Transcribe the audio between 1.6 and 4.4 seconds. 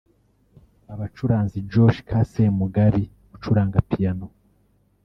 Josh K Semugabi (ucuranga piano)